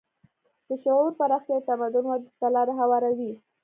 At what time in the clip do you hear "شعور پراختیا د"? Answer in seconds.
0.83-1.65